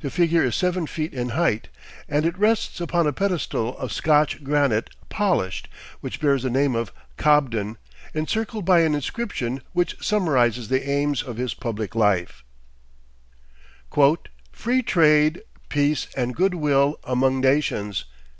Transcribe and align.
The 0.00 0.08
figure 0.08 0.42
is 0.44 0.56
seven 0.56 0.86
feet 0.86 1.12
in 1.12 1.28
height, 1.28 1.68
and 2.08 2.24
it 2.24 2.38
rests 2.38 2.80
upon 2.80 3.06
a 3.06 3.12
pedestal 3.12 3.76
of 3.76 3.92
Scotch 3.92 4.42
granite 4.42 4.88
polished, 5.10 5.68
which 6.00 6.22
bears 6.22 6.42
the 6.42 6.48
name 6.48 6.74
of 6.74 6.90
COBDEN 7.18 7.76
encircled 8.14 8.64
by 8.64 8.80
an 8.80 8.94
inscription, 8.94 9.60
which 9.74 10.02
summarizes 10.02 10.68
the 10.68 10.88
aims 10.88 11.22
of 11.22 11.36
his 11.36 11.52
public 11.52 11.94
life: 11.94 12.42
"FREE 14.52 14.80
TRADE, 14.82 15.42
PEACE 15.68 16.06
AND 16.16 16.34
GOOD 16.34 16.54
WILL 16.54 16.98
AMONG 17.04 17.38
NATIONS." 17.42 18.06